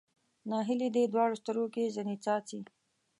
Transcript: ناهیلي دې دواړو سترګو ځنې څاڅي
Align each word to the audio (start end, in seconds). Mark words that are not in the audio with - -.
ناهیلي 0.49 0.89
دې 0.95 1.03
دواړو 1.13 1.39
سترګو 1.41 1.83
ځنې 1.95 2.15
څاڅي 2.23 2.59